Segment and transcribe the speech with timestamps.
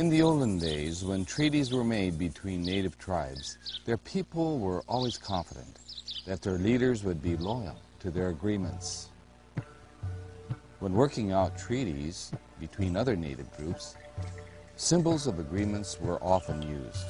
[0.00, 5.18] In the olden days, when treaties were made between native tribes, their people were always
[5.18, 5.78] confident
[6.24, 9.10] that their leaders would be loyal to their agreements.
[10.78, 13.94] When working out treaties between other native groups,
[14.76, 17.04] symbols of agreements were often used,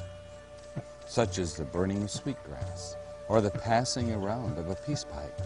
[1.07, 2.97] such as the burning of sweetgrass
[3.29, 5.41] or the passing around of a peace pipe.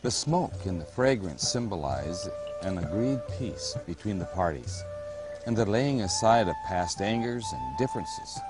[0.00, 2.26] The smoke and the fragrance symbolize
[2.62, 4.82] an agreed peace between the parties
[5.46, 8.40] and the laying aside of past angers and differences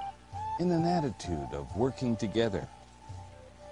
[0.61, 2.67] in an attitude of working together.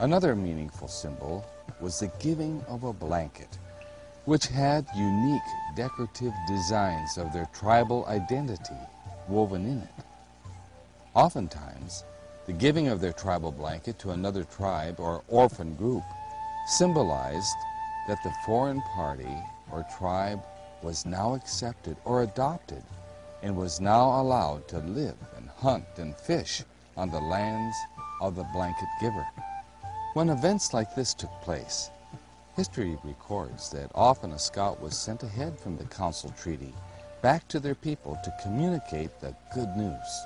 [0.00, 1.44] Another meaningful symbol
[1.80, 3.58] was the giving of a blanket,
[4.24, 5.40] which had unique
[5.76, 8.80] decorative designs of their tribal identity
[9.28, 10.04] woven in it.
[11.14, 12.04] Oftentimes,
[12.46, 16.02] the giving of their tribal blanket to another tribe or orphan group
[16.66, 17.54] symbolized
[18.08, 19.36] that the foreign party
[19.70, 20.42] or tribe
[20.82, 22.82] was now accepted or adopted
[23.42, 26.62] and was now allowed to live and hunt and fish
[26.96, 27.76] on the lands
[28.20, 29.26] of the blanket giver.
[30.14, 31.90] When events like this took place,
[32.56, 36.72] history records that often a scout was sent ahead from the council treaty
[37.22, 40.24] back to their people to communicate the good news.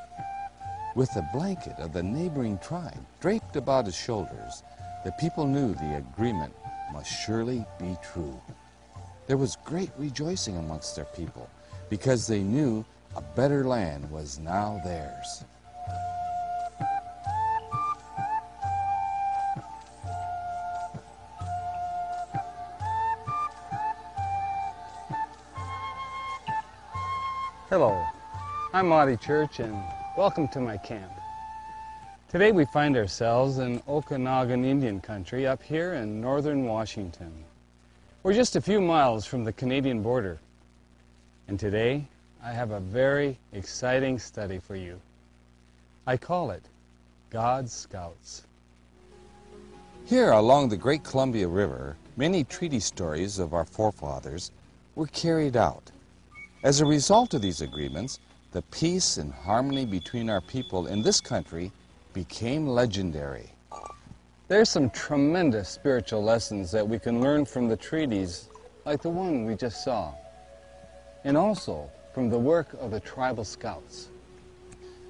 [0.94, 4.62] With the blanket of the neighboring tribe draped about his shoulders,
[5.04, 6.54] the people knew the agreement
[6.92, 8.40] must surely be true.
[9.26, 11.48] There was great rejoicing amongst their people
[11.90, 12.84] because they knew
[13.16, 15.42] a better land was now theirs.
[27.70, 28.04] Hello,
[28.74, 29.82] I'm Monty Church and
[30.18, 31.10] welcome to my camp.
[32.28, 37.32] Today we find ourselves in Okanagan Indian Country up here in northern Washington.
[38.22, 40.38] We're just a few miles from the Canadian border.
[41.48, 42.06] And today
[42.46, 45.00] I have a very exciting study for you.
[46.06, 46.62] I call it
[47.28, 48.44] God's Scouts.
[50.04, 54.52] Here along the Great Columbia River, many treaty stories of our forefathers
[54.94, 55.90] were carried out.
[56.62, 58.20] As a result of these agreements,
[58.52, 61.72] the peace and harmony between our people in this country
[62.12, 63.50] became legendary.
[64.46, 68.50] There's some tremendous spiritual lessons that we can learn from the treaties,
[68.84, 70.14] like the one we just saw,
[71.24, 74.08] and also from the work of the tribal scouts.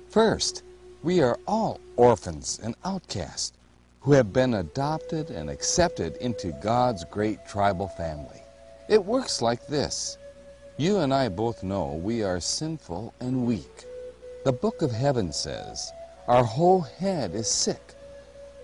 [0.09, 0.65] First,
[1.05, 3.53] we are all orphans and outcasts
[4.01, 8.43] who have been adopted and accepted into God's great tribal family.
[8.89, 10.19] It works like this.
[10.79, 13.85] You and I both know we are sinful and weak.
[14.45, 15.93] The book of heaven says,
[16.27, 17.95] our whole head is sick.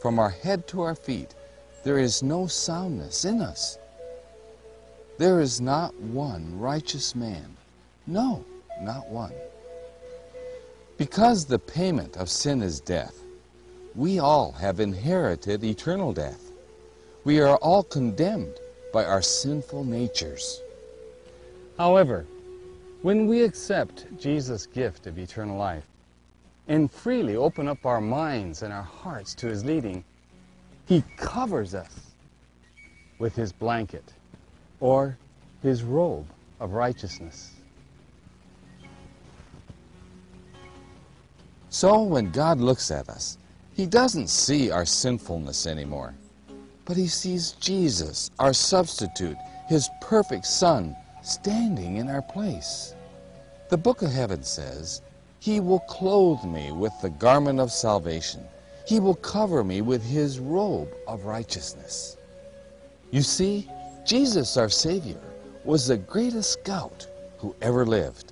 [0.01, 1.33] From our head to our feet,
[1.85, 3.79] there is no soundness in us.
[5.17, 7.57] There is not one righteous man.
[8.07, 8.45] No,
[8.81, 9.33] not one.
[10.99, 13.15] Because the payment of sin is death,
[13.95, 16.51] we all have inherited eternal death.
[17.25, 18.55] We are all condemned
[18.93, 20.61] by our sinful natures.
[21.79, 22.27] However,
[23.03, 25.87] when we accept Jesus' gift of eternal life
[26.69, 30.05] and freely open up our minds and our hearts to His leading,
[30.87, 32.13] He covers us
[33.19, 34.13] with His blanket
[34.81, 35.17] or
[35.63, 36.27] His robe
[36.61, 37.53] of righteousness.
[41.73, 43.39] So when God looks at us,
[43.73, 46.15] He doesn't see our sinfulness anymore,
[46.85, 49.39] but He sees Jesus, our substitute,
[49.71, 52.95] His perfect Son, standing in our place.
[53.71, 55.01] The book of heaven says,
[55.41, 58.45] He will clothe me with the garment of salvation.
[58.87, 62.19] He will cover me with His robe of righteousness.
[63.11, 63.67] You see,
[64.05, 65.21] Jesus, our Savior,
[65.65, 67.07] was the greatest scout
[67.39, 68.32] who ever lived.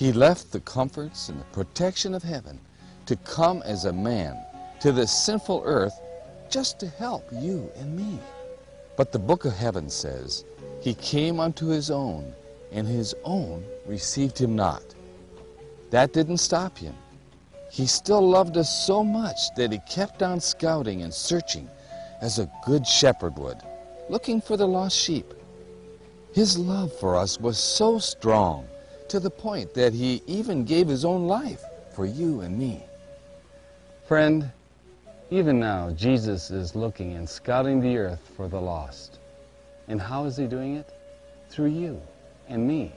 [0.00, 2.58] He left the comforts and the protection of heaven
[3.04, 4.34] to come as a man
[4.80, 5.92] to this sinful earth
[6.48, 8.18] just to help you and me.
[8.96, 10.46] But the book of heaven says,
[10.80, 12.32] He came unto His own,
[12.72, 14.82] and His own received Him not.
[15.90, 16.94] That didn't stop Him.
[17.70, 21.68] He still loved us so much that He kept on scouting and searching
[22.22, 23.58] as a good shepherd would,
[24.08, 25.34] looking for the lost sheep.
[26.32, 28.66] His love for us was so strong
[29.10, 31.62] to the point that he even gave his own life
[31.94, 32.82] for you and me.
[34.06, 34.50] Friend,
[35.30, 39.18] even now, Jesus is looking and scouting the earth for the lost.
[39.88, 40.92] And how is he doing it?
[41.48, 42.00] Through you
[42.48, 42.92] and me.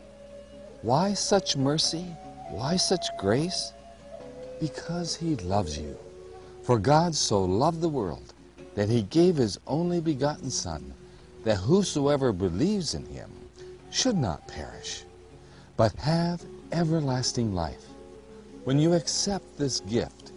[0.84, 2.06] Why such mercy?
[2.50, 3.74] Why such grace?
[4.60, 5.98] Because he loves you.
[6.62, 8.34] For God so loved the world
[8.76, 10.94] that he gave his only begotten Son,
[11.44, 13.32] that whosoever believes in him
[13.90, 15.04] should not perish,
[15.78, 17.86] but have everlasting life.
[18.64, 20.32] When you accept this gift,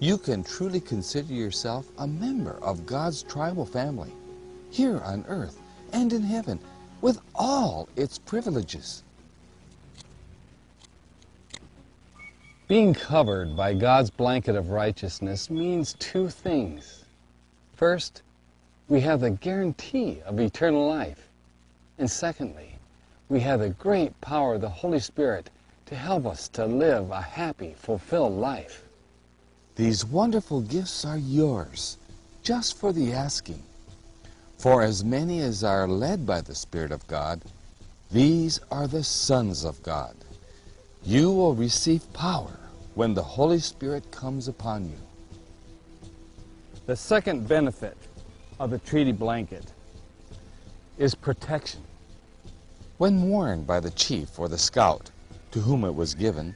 [0.00, 4.12] you can truly consider yourself a member of God's tribal family,
[4.70, 5.58] here on earth
[5.92, 6.58] and in heaven,
[7.00, 9.02] with all its privileges.
[12.68, 17.04] Being covered by God's blanket of righteousness means two things.
[17.74, 18.22] First,
[18.88, 21.28] we have the guarantee of eternal life.
[21.98, 22.71] And secondly,
[23.28, 25.50] we have the great power of the Holy Spirit
[25.86, 28.82] to help us to live a happy, fulfilled life.
[29.76, 31.98] These wonderful gifts are yours,
[32.42, 33.62] just for the asking.
[34.58, 37.42] For as many as are led by the Spirit of God,
[38.10, 40.14] these are the sons of God.
[41.04, 42.58] You will receive power
[42.94, 44.98] when the Holy Spirit comes upon you.
[46.86, 47.96] The second benefit
[48.60, 49.64] of the treaty blanket
[50.98, 51.80] is protection.
[52.98, 55.10] When worn by the chief or the scout
[55.50, 56.54] to whom it was given,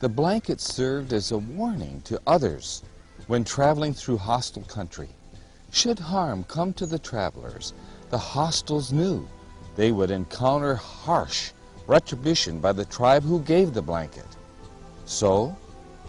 [0.00, 2.82] the blanket served as a warning to others
[3.26, 5.08] when traveling through hostile country.
[5.70, 7.72] Should harm come to the travelers,
[8.10, 9.28] the hostiles knew
[9.76, 11.52] they would encounter harsh
[11.86, 14.26] retribution by the tribe who gave the blanket.
[15.06, 15.56] So,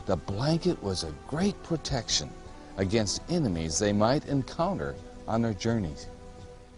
[0.05, 2.29] the blanket was a great protection
[2.77, 4.95] against enemies they might encounter
[5.27, 6.07] on their journeys.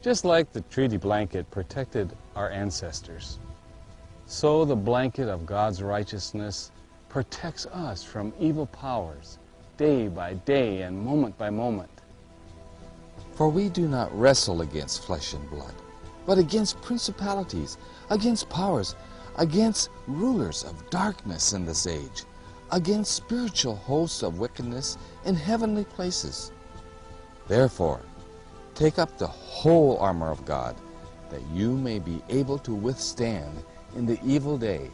[0.03, 3.39] Just like the treaty blanket protected our ancestors,
[4.25, 6.71] so the blanket of God's righteousness
[7.07, 9.39] protects us from evil powers
[9.77, 12.01] day by day and moment by moment.
[13.35, 15.73] For we do not wrestle against flesh and blood,
[16.25, 17.77] but against principalities,
[18.09, 18.97] against powers,
[19.37, 22.25] against rulers of darkness in this age,
[22.73, 26.51] against spiritual hosts of wickedness in heavenly places.
[27.47, 28.01] Therefore,
[28.75, 30.75] take up the whole armor of God,
[31.29, 33.63] that you may be able to withstand
[33.95, 34.89] in the evil day.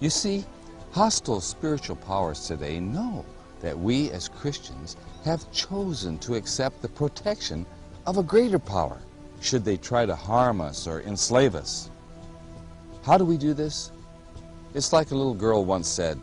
[0.00, 0.44] You see,
[0.92, 3.24] hostile spiritual powers today know
[3.60, 7.66] that we as Christians have chosen to accept the protection
[8.06, 8.98] of a greater power
[9.40, 11.90] should they try to harm us or enslave us.
[13.02, 13.92] How do we do this?
[14.74, 16.20] It's like a little girl once said,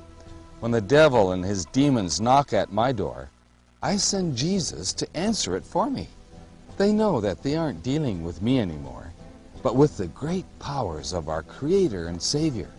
[0.60, 3.29] when the devil and his demons knock at my door,
[3.81, 6.07] I send Jesus to answer it for me.
[6.77, 9.13] They know that they aren't dealing with me anymore,
[9.61, 12.69] but with the great powers of our Creator and Savior.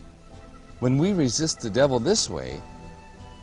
[0.80, 2.60] When we resist the devil this way,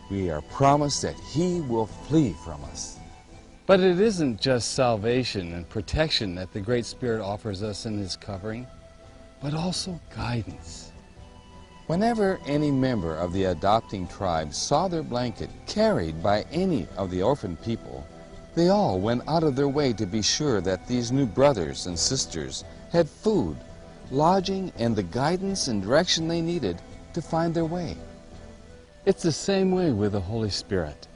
[0.10, 3.00] we are promised that he will flee from us.
[3.65, 8.17] But it isn't just salvation and protection that the Great Spirit offers us in His
[8.17, 8.67] covering,
[9.41, 10.91] but also guidance.
[11.88, 17.22] Whenever any member of the adopting tribe saw their blanket carried by any of the
[17.22, 18.05] orphan people,
[18.53, 21.98] they all went out of their way to be sure that these new brothers and
[21.98, 23.58] sisters had food,
[24.12, 26.81] lodging, and the guidance and direction they needed
[27.13, 27.96] to find their way.
[29.05, 31.08] It's the same way with the Holy Spirit.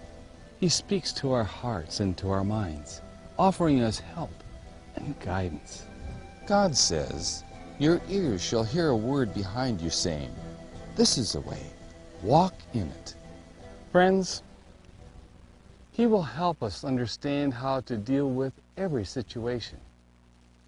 [0.60, 3.02] He speaks to our hearts and to our minds,
[3.38, 4.32] offering us help
[4.96, 5.84] and guidance.
[6.48, 7.44] God says,
[7.80, 10.34] Your ears shall hear a word behind you saying,
[10.96, 11.62] This is the way,
[12.24, 13.16] walk in it.
[13.92, 14.42] Friends,
[15.96, 19.80] He will help us understand how to deal with every situation.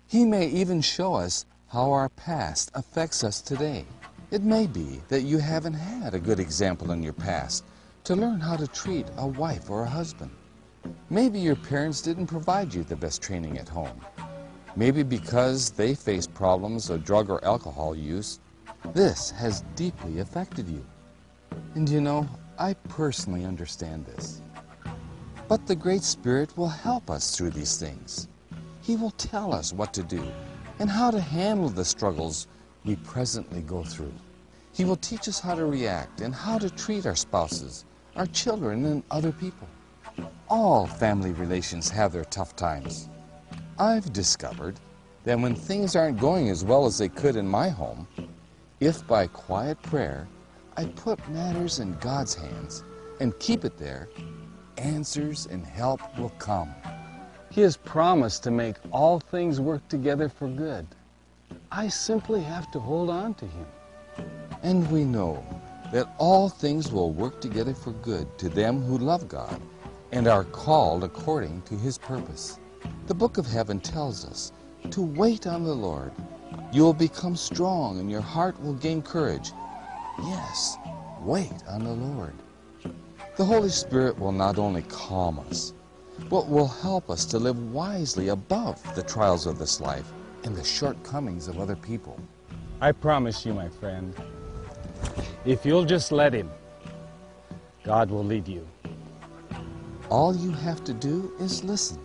[0.08, 3.86] He may even show us how our past affects us today.
[4.32, 7.66] It may be that you haven't had a good example in your past
[8.06, 10.32] to learn how to treat a wife or a husband.
[11.10, 14.00] Maybe your parents didn't provide you the best training at home.
[14.78, 18.40] Maybe because they faced problems of drug or alcohol use,
[18.94, 20.86] this has deeply affected you.
[21.76, 24.42] And you know, I personally understand this.
[25.48, 28.28] But the Great Spirit will help us through these things.
[28.82, 30.22] He will tell us what to do
[30.80, 32.48] and how to handle the struggles
[32.84, 34.14] we presently go through.
[34.74, 37.86] He will teach us how to react and how to treat our spouses,
[38.18, 39.68] our children, and other people.
[40.50, 43.10] All family relations have their tough times.
[43.80, 44.80] I've discovered
[45.24, 48.06] that when things aren't going as well as they could in my home,
[48.82, 50.28] if by quiet prayer
[50.76, 52.84] I put matters in God's hands
[53.20, 54.10] and keep it there,
[54.78, 56.74] answers and help will come.
[57.50, 60.86] He has promised to make all things work together for good.
[61.72, 63.66] I simply have to hold on to Him.
[64.64, 65.46] And we know
[65.92, 69.60] that all things will work together for good to them who love God
[70.12, 72.60] and are called according to His purpose.
[73.08, 74.52] The book of heaven tells us
[74.92, 76.12] to wait on the Lord.
[76.72, 79.52] You will become strong and your heart will gain courage.
[80.20, 80.78] Yes,
[81.22, 82.34] wait on the Lord.
[83.38, 85.74] The Holy Spirit will not only calm us,
[86.28, 90.12] but will help us to live wisely above the trials of this life
[90.44, 92.20] and the shortcomings of other people.
[92.82, 94.16] I promise you, my friend,
[95.46, 96.50] if you'll just let Him,
[97.84, 98.68] God will lead you.
[100.10, 102.00] All you have to do is listen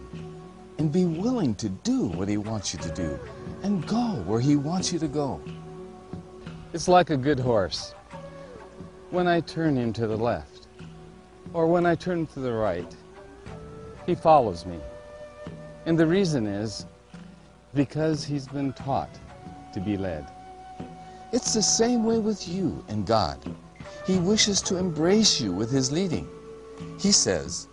[0.76, 3.18] and be willing to do what He wants you to do
[3.62, 5.40] and go where He wants you to go.
[6.74, 7.94] It's like a good horse.
[9.08, 10.51] When I turn him to the left,
[11.52, 12.96] or when I turn to the right,
[14.06, 14.78] he follows me.
[15.86, 16.86] And the reason is
[17.74, 19.18] because he's been taught
[19.72, 20.26] to be led.
[21.32, 23.38] It's the same way with you and God.
[24.06, 26.28] He wishes to embrace you with His leading.
[27.00, 27.68] He says,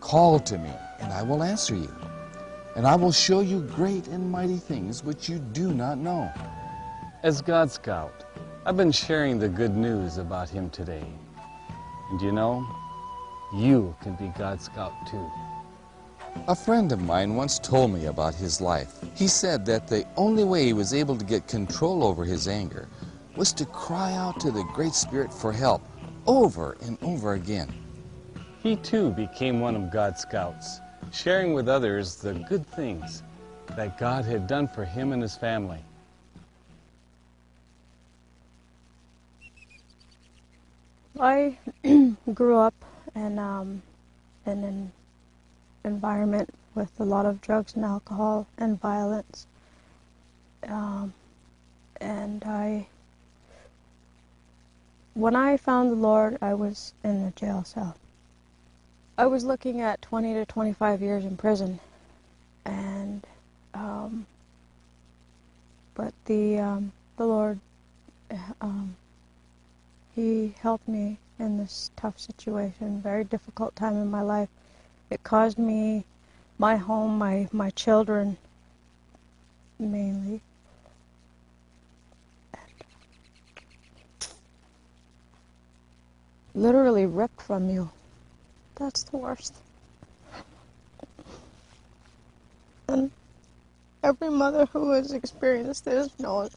[0.00, 1.94] Call to me, and I will answer you,
[2.76, 6.32] and I will show you great and mighty things which you do not know.
[7.24, 8.24] As God Scout,
[8.64, 11.04] I've been sharing the good news about him today.
[12.10, 12.66] And you know,
[13.52, 15.30] you can be God's Scout too.
[16.48, 19.00] A friend of mine once told me about his life.
[19.14, 22.88] He said that the only way he was able to get control over his anger
[23.36, 25.82] was to cry out to the Great Spirit for help
[26.26, 27.72] over and over again.
[28.62, 30.80] He too became one of God's scouts,
[31.12, 33.22] sharing with others the good things
[33.76, 35.80] that God had done for him and his family.
[41.18, 41.58] I
[42.34, 42.74] grew up
[43.14, 43.82] in, um,
[44.46, 44.92] in an
[45.84, 49.46] environment with a lot of drugs and alcohol and violence.
[50.66, 51.12] Um,
[52.00, 52.86] and I,
[55.14, 57.96] when I found the Lord, I was in a jail cell.
[59.16, 61.80] I was looking at 20 to 25 years in prison,
[62.64, 63.26] and
[63.74, 64.26] um,
[65.94, 67.58] but the um, the Lord
[68.60, 68.94] um,
[70.14, 74.48] he helped me in this tough situation, very difficult time in my life.
[75.10, 76.04] It caused me,
[76.58, 78.36] my home, my, my children,
[79.78, 80.40] mainly.
[86.54, 87.90] Literally ripped from you.
[88.74, 89.54] That's the worst.
[92.88, 93.10] And
[94.02, 96.50] every mother who has experienced this knows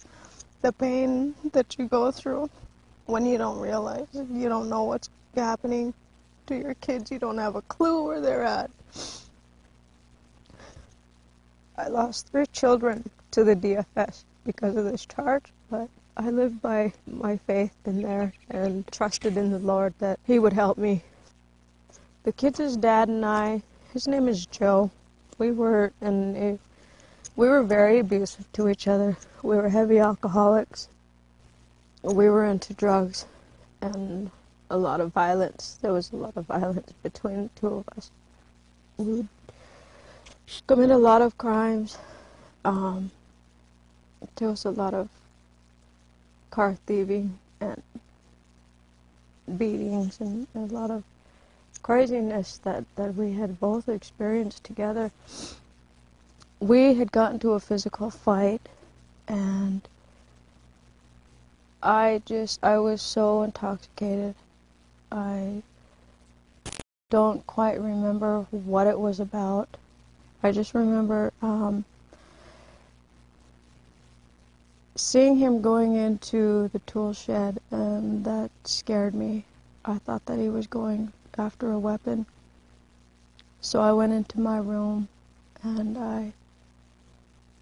[0.61, 2.50] the pain that you go through
[3.11, 5.93] when you don't realize you don't know what's happening
[6.47, 8.71] to your kids you don't have a clue where they're at.
[11.77, 16.93] I lost three children to the dfs because of this charge but i lived by
[17.05, 21.03] my faith in there and trusted in the lord that he would help me.
[22.23, 24.89] The kids' dad and i his name is joe.
[25.37, 26.59] We were in a
[27.35, 29.17] we were very abusive to each other.
[29.43, 30.87] We were heavy alcoholics
[32.03, 33.25] we were into drugs
[33.81, 34.31] and
[34.70, 35.77] a lot of violence.
[35.81, 38.12] There was a lot of violence between the two of us.
[38.98, 39.27] We would
[40.67, 41.98] commit a lot of crimes.
[42.65, 43.12] Um,
[44.36, 45.10] there was a lot of
[46.50, 47.81] car thieving and
[49.58, 51.03] beatings and a lot of
[51.81, 55.12] craziness that, that we had both experienced together.
[56.60, 58.62] We had gotten to a physical fight
[59.27, 59.81] and
[61.83, 64.35] I just, I was so intoxicated.
[65.11, 65.63] I
[67.09, 69.77] don't quite remember what it was about.
[70.43, 71.85] I just remember um,
[74.95, 79.45] seeing him going into the tool shed, and that scared me.
[79.83, 82.27] I thought that he was going after a weapon.
[83.61, 85.07] So I went into my room
[85.63, 86.33] and I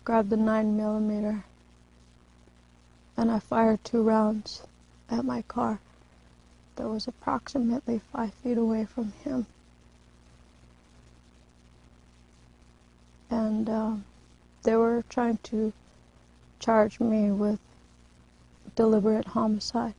[0.03, 1.43] grabbed the 9 millimeter
[3.19, 4.61] and I fired two rounds
[5.09, 5.81] at my car
[6.77, 9.45] that was approximately five feet away from him.
[13.29, 13.95] And uh,
[14.63, 15.73] they were trying to
[16.61, 17.59] charge me with
[18.77, 19.95] deliberate homicide.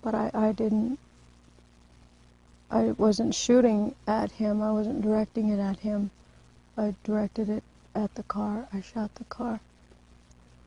[0.00, 1.00] But I, I didn't,
[2.70, 6.12] I wasn't shooting at him, I wasn't directing it at him.
[6.78, 7.64] I directed it
[7.96, 9.58] at the car, I shot the car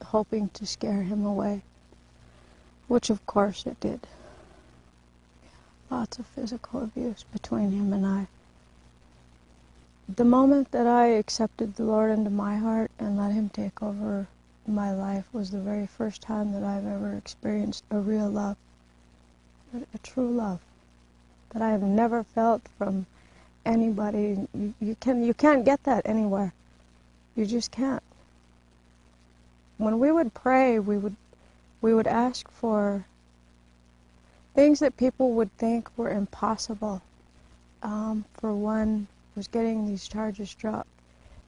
[0.03, 1.63] hoping to scare him away,
[2.87, 4.07] which of course it did.
[5.89, 8.27] Lots of physical abuse between him and I.
[10.07, 14.27] The moment that I accepted the Lord into my heart and let Him take over
[14.67, 18.55] my life was the very first time that I've ever experienced a real love,
[19.73, 20.61] a true love
[21.51, 23.07] that I have never felt from
[23.65, 24.47] anybody.
[24.53, 26.53] You, you can you can't get that anywhere.
[27.35, 28.03] You just can't
[29.77, 31.15] when we would pray, we would
[31.81, 33.05] we would ask for
[34.53, 37.01] things that people would think were impossible.
[37.83, 40.87] Um, for one, was getting these charges dropped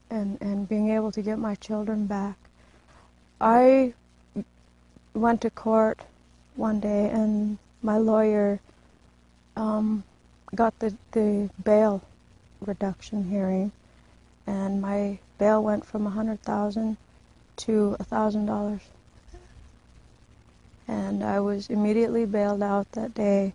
[0.09, 2.37] and, and being able to get my children back.
[3.39, 3.93] I
[5.13, 5.99] went to court
[6.55, 8.59] one day, and my lawyer
[9.55, 10.03] um,
[10.53, 12.01] got the, the bail
[12.61, 13.71] reduction hearing,
[14.45, 16.97] and my bail went from a hundred thousand
[17.58, 18.82] to a thousand dollars.
[20.88, 23.54] And I was immediately bailed out that day,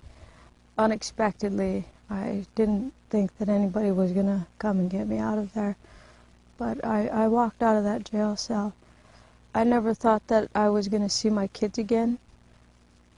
[0.77, 1.87] unexpectedly.
[2.11, 5.77] I didn't think that anybody was gonna come and get me out of there,
[6.59, 8.75] but I, I walked out of that jail cell.
[9.55, 12.19] I never thought that I was gonna see my kids again,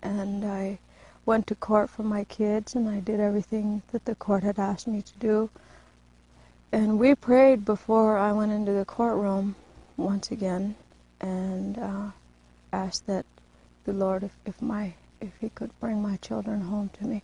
[0.03, 0.79] and I
[1.27, 4.87] went to court for my kids, and I did everything that the court had asked
[4.87, 5.51] me to do.
[6.71, 9.57] And we prayed before I went into the courtroom
[9.97, 10.75] once again,
[11.21, 12.11] and uh,
[12.73, 13.27] asked that
[13.85, 17.23] the Lord, if, if my if He could bring my children home to me.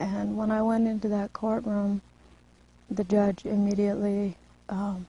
[0.00, 2.02] And when I went into that courtroom,
[2.90, 4.36] the judge immediately
[4.68, 5.06] um,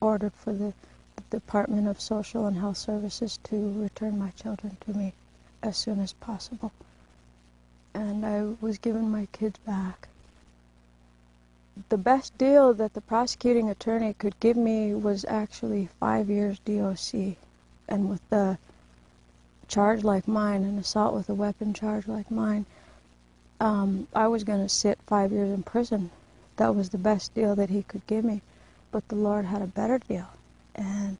[0.00, 0.72] ordered for the,
[1.16, 5.12] the Department of Social and Health Services to return my children to me
[5.62, 6.72] as soon as possible.
[7.94, 10.08] And I was given my kids back.
[11.88, 17.36] The best deal that the prosecuting attorney could give me was actually five years DOC.
[17.88, 18.58] And with the
[19.68, 22.66] charge like mine, an assault with a weapon charge like mine,
[23.58, 26.10] um, I was going to sit five years in prison.
[26.56, 28.42] That was the best deal that he could give me.
[28.90, 30.28] But the Lord had a better deal.
[30.74, 31.16] And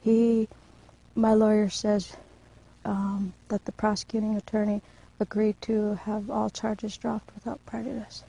[0.00, 0.48] he,
[1.14, 2.16] my lawyer says
[2.86, 4.80] um, that the prosecuting attorney
[5.18, 8.24] agreed to have all charges dropped without prejudice.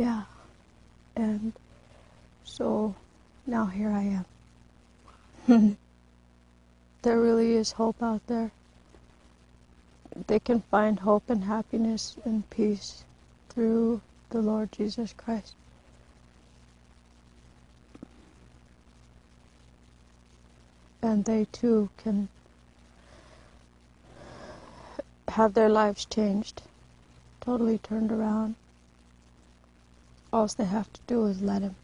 [0.00, 0.22] Yeah.
[1.14, 1.52] And
[2.42, 2.94] so
[3.46, 4.24] now here I
[5.46, 5.76] am.
[7.02, 8.50] there really is hope out there.
[10.26, 13.04] They can find hope and happiness and peace
[13.50, 15.54] through the Lord Jesus Christ.
[21.02, 22.30] And they too can
[25.28, 26.62] have their lives changed,
[27.42, 28.54] totally turned around.
[30.32, 31.74] All they have to do is let Him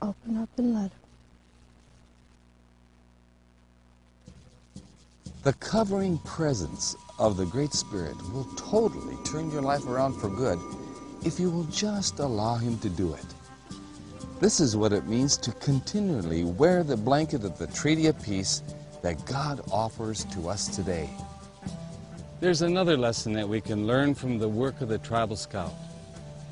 [0.00, 0.90] open up and let Him.
[5.42, 10.58] The covering presence of the Great Spirit will totally turn your life around for good
[11.24, 13.24] if you will just allow Him to do it.
[14.40, 18.62] This is what it means to continually wear the blanket of the Treaty of Peace
[19.02, 21.08] that God offers to us today.
[22.40, 25.72] There's another lesson that we can learn from the work of the Tribal Scout.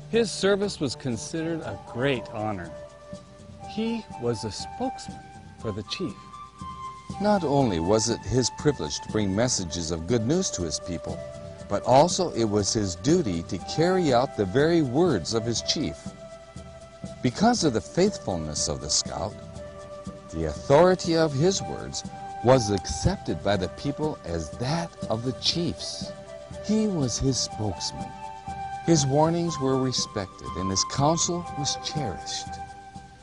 [0.09, 2.71] His service was considered a great honor.
[3.69, 5.19] He was a spokesman
[5.59, 6.13] for the chief.
[7.21, 11.19] Not only was it his privilege to bring messages of good news to his people,
[11.67, 15.97] but also it was his duty to carry out the very words of his chief.
[17.23, 19.33] Because of the faithfulness of the scout,
[20.31, 22.03] the authority of his words
[22.43, 26.11] was accepted by the people as that of the chiefs.
[26.65, 28.11] He was his spokesman.
[28.85, 32.49] His warnings were respected and his counsel was cherished.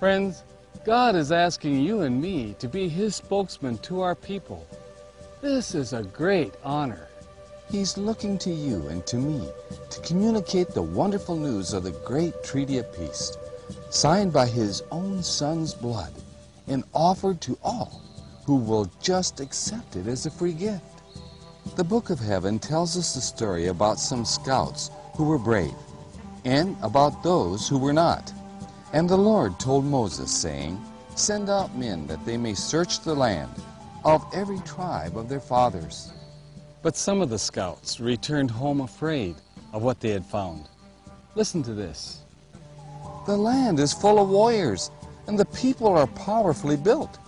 [0.00, 0.42] Friends,
[0.84, 4.66] God is asking you and me to be His spokesman to our people.
[5.40, 7.06] This is a great honor.
[7.70, 9.48] He's looking to you and to me
[9.90, 13.36] to communicate the wonderful news of the great treaty of peace,
[13.90, 16.12] signed by His own Son's blood
[16.66, 18.02] and offered to all
[18.44, 21.02] who will just accept it as a free gift.
[21.76, 24.90] The Book of Heaven tells us the story about some scouts
[25.22, 25.76] who were brave
[26.44, 28.32] and about those who were not.
[28.92, 33.52] And the Lord told Moses, saying, Send out men that they may search the land
[34.04, 36.12] of every tribe of their fathers.
[36.82, 39.36] But some of the scouts returned home afraid
[39.72, 40.68] of what they had found.
[41.36, 42.22] Listen to this.
[43.26, 44.90] The land is full of warriors,
[45.28, 47.20] and the people are powerfully built.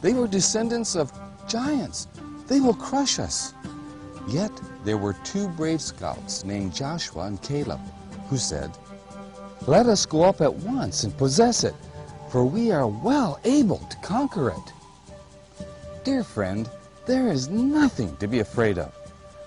[0.00, 1.12] They were descendants of
[1.46, 2.08] giants.
[2.46, 3.52] They will crush us.
[4.26, 4.52] Yet
[4.86, 7.80] there were two brave scouts named Joshua and Caleb
[8.30, 8.70] who said,
[9.66, 11.74] let us go up at once and possess it,
[12.30, 15.66] for we are well able to conquer it.
[16.04, 16.70] Dear friend,
[17.04, 18.94] there is nothing to be afraid of,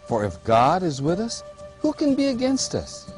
[0.08, 1.41] for if God is with us,
[1.80, 3.10] who can be against us?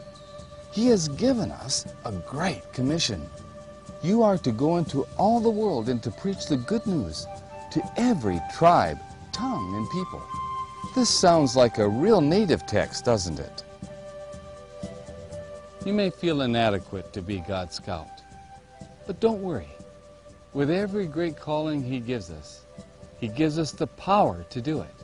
[0.72, 3.28] He has given us a great commission.
[4.04, 7.26] You are to go into all the world and to preach the good news
[7.72, 9.00] to every tribe,
[9.32, 10.22] tongue, and people.
[10.96, 13.64] This sounds like a real native text, doesn't it?
[15.86, 18.22] You may feel inadequate to be God's scout.
[19.08, 19.70] But don't worry.
[20.54, 22.66] With every great calling He gives us,
[23.20, 24.96] He gives us the power to do it.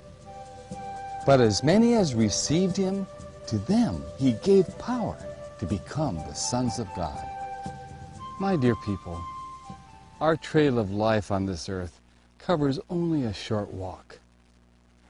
[1.26, 3.08] But as many as received Him,
[3.48, 5.18] to them He gave power
[5.60, 7.26] to become the sons of God.
[8.40, 9.20] My dear people,
[10.20, 12.02] our trail of life on this earth
[12.38, 14.20] covers only a short walk.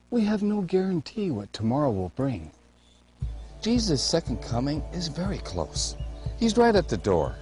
[0.09, 2.51] We have no guarantee what tomorrow will bring.
[3.61, 5.97] Jesus' second coming is very close.
[6.39, 7.35] He's right at the door.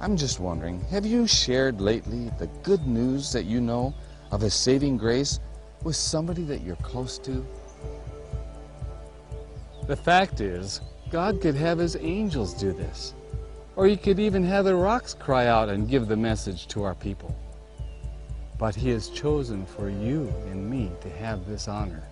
[0.00, 3.94] I'm just wondering, have you shared lately the good news that you know
[4.30, 5.40] of His saving grace
[5.82, 7.46] with somebody that you're close to?
[9.86, 13.14] The fact is, God could have his angels do this.
[13.76, 16.94] Or he could even have the rocks cry out and give the message to our
[16.94, 17.34] people.
[18.58, 22.02] But he has chosen for you and me to have this honor.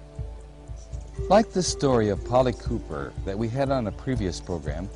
[1.29, 4.89] Like the story of Polly Cooper that we had on a previous program,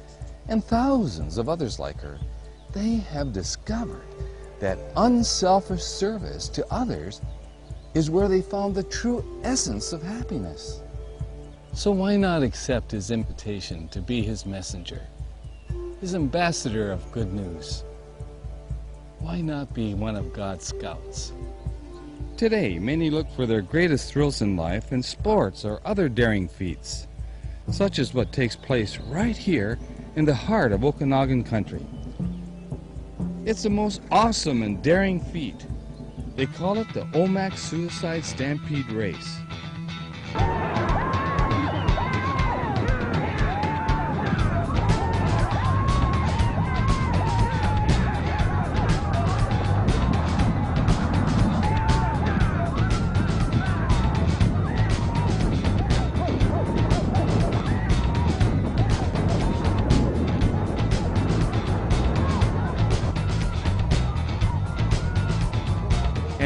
[0.48, 2.18] and thousands of others like her,
[2.72, 4.06] they have discovered
[4.58, 7.20] that unselfish service to others
[7.94, 10.82] is where they found the true essence of happiness.
[11.72, 15.02] So why not accept his invitation to be his messenger,
[16.00, 17.84] his ambassador of good news?
[19.18, 21.32] Why not be one of God's scouts?
[22.36, 27.06] Today, many look for their greatest thrills in life in sports or other daring feats,
[27.70, 29.78] such as what takes place right here
[30.16, 31.84] in the heart of Okanagan country.
[33.44, 35.66] It's the most awesome and daring feat.
[36.36, 39.38] They call it the Omak Suicide Stampede Race.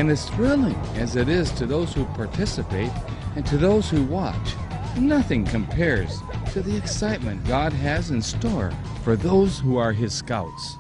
[0.01, 2.91] And as thrilling as it is to those who participate
[3.37, 4.55] and to those who watch,
[4.97, 6.19] nothing compares
[6.53, 8.73] to the excitement God has in store
[9.05, 10.79] for those who are His scouts.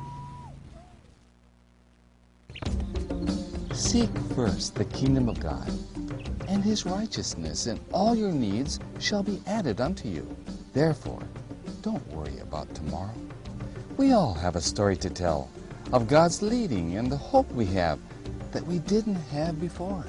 [3.75, 5.71] Seek first the kingdom of God
[6.49, 10.35] and his righteousness, and all your needs shall be added unto you.
[10.73, 11.23] Therefore,
[11.83, 13.13] don't worry about tomorrow.
[13.99, 15.51] We all have a story to tell
[15.93, 17.99] of God's leading and the hope we have
[18.53, 20.05] that we didn't have before.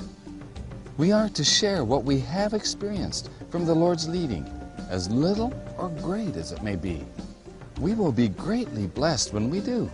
[0.97, 4.45] We are to share what we have experienced from the Lord's leading,
[4.89, 7.05] as little or great as it may be.
[7.79, 9.89] We will be greatly blessed when we do.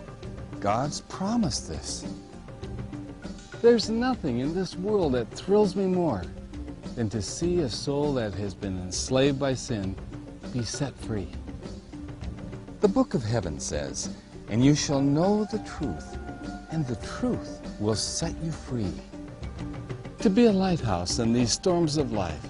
[0.60, 2.04] God's promised this.
[3.62, 6.22] There's nothing in this world that thrills me more
[6.94, 9.96] than to see a soul that has been enslaved by sin
[10.52, 11.28] be set free.
[12.80, 14.10] The book of heaven says,
[14.48, 16.18] And you shall know the truth,
[16.70, 18.92] and the truth will set you free.
[20.20, 22.46] To be a lighthouse in these storms of life,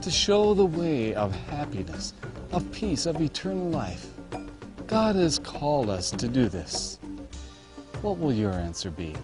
[0.00, 2.14] to show the way of happiness,
[2.50, 4.06] of peace, of eternal life.
[4.86, 6.98] God has called us to do this.
[8.00, 9.14] What will your answer be?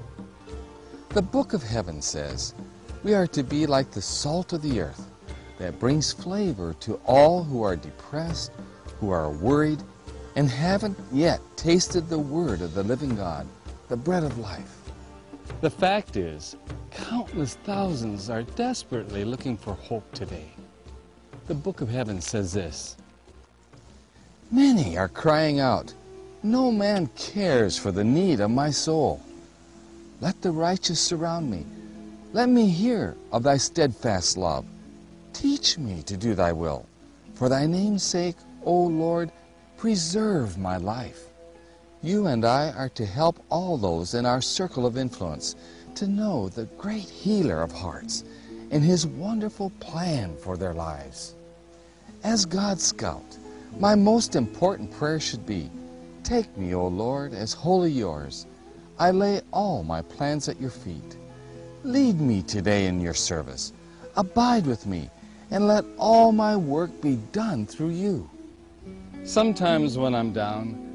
[1.11, 2.55] The book of heaven says,
[3.03, 5.11] We are to be like the salt of the earth
[5.59, 8.53] that brings flavor to all who are depressed,
[9.01, 9.83] who are worried,
[10.37, 13.47] and haven't yet tasted the word of the living God,
[13.89, 14.78] the bread of life.
[15.61, 16.57] The fact is,
[16.91, 20.49] countless thousands are desperately looking for hope today.
[21.49, 22.97] The book of heaven says this
[24.51, 25.93] Many are crying out,
[26.43, 29.21] No man cares for the need of my soul.
[30.21, 31.65] Let the righteous surround me.
[32.33, 34.65] Let me hear of thy steadfast love.
[35.33, 36.87] Teach me to do thy will.
[37.35, 39.31] For thy name's sake, O Lord,
[39.77, 41.28] preserve my life.
[42.03, 45.57] You and I are to help all those in our circle of influence
[45.97, 48.23] to know the great healer of hearts
[48.71, 51.35] and his wonderful plan for their lives.
[52.23, 53.37] As God's scout,
[53.81, 55.71] my most important prayer should be,
[56.23, 58.47] Take me, O Lord, as wholly yours.
[58.99, 61.17] I lay all my plans at your feet.
[61.83, 63.73] Lead me today in your service.
[64.17, 65.11] Abide with me,
[65.51, 68.29] and let all my work be done through you.
[69.25, 70.88] Sometimes when I'm down,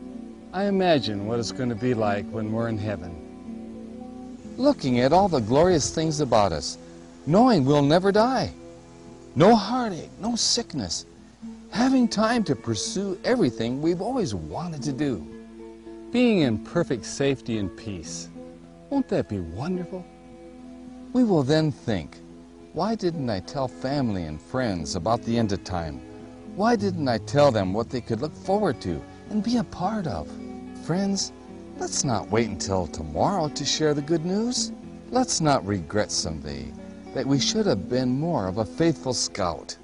[0.53, 4.37] I imagine what it's going to be like when we're in heaven.
[4.55, 6.77] Looking at all the glorious things about us,
[7.25, 8.53] knowing we'll never die.
[9.35, 11.07] No heartache, no sickness.
[11.71, 15.27] Having time to pursue everything we've always wanted to do.
[16.11, 18.29] Being in perfect safety and peace.
[18.91, 20.05] Won't that be wonderful?
[21.13, 22.19] We will then think,
[22.73, 25.99] why didn't I tell family and friends about the end of time?
[26.55, 30.07] Why didn't I tell them what they could look forward to and be a part
[30.07, 30.29] of?
[30.85, 31.31] Friends,
[31.77, 34.71] let's not wait until tomorrow to share the good news.
[35.11, 36.71] Let's not regret someday
[37.13, 39.77] that we should have been more of a faithful scout.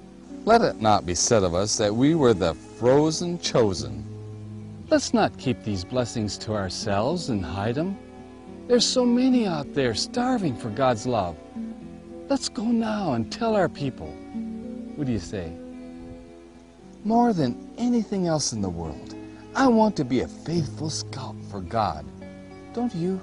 [0.44, 4.04] Let it not be said of us that we were the frozen chosen.
[4.88, 7.96] Let's not keep these blessings to ourselves and hide them.
[8.66, 11.36] There's so many out there starving for God's love.
[12.28, 14.08] Let's go now and tell our people.
[14.96, 15.52] What do you say?
[17.04, 19.14] More than anything else in the world,
[19.54, 22.04] I want to be a faithful scout for God.
[22.72, 23.20] Don't you?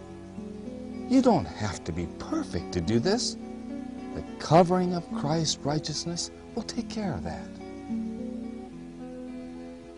[1.07, 3.37] You don't have to be perfect to do this.
[4.13, 7.47] The covering of Christ's righteousness will take care of that.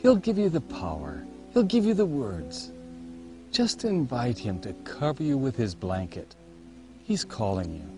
[0.02, 1.26] He'll give you the power.
[1.54, 2.72] He'll give you the words.
[3.52, 6.36] Just invite him to cover you with his blanket.
[7.04, 7.90] He's calling you.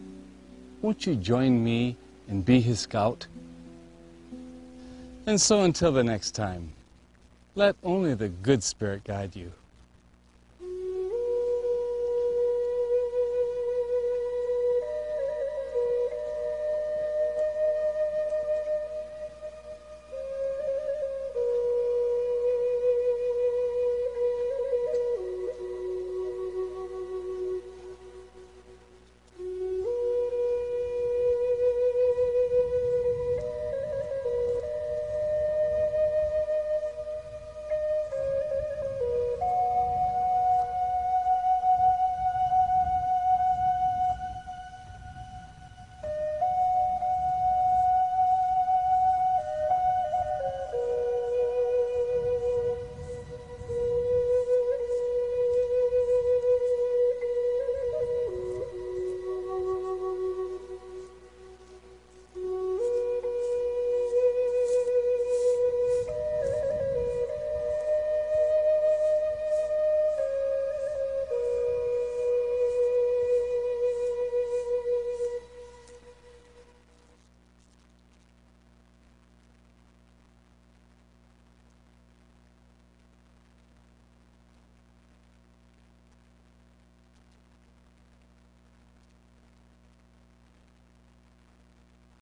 [0.82, 1.98] Won't you join me
[2.30, 3.28] and be his scout?
[5.26, 6.72] And so until the next time,
[7.56, 9.52] let only the good spirit guide you.